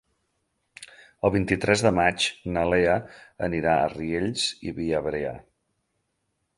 [1.27, 2.97] El vint-i-tres de maig na Lea
[3.49, 5.37] anirà a Riells i Viabrea.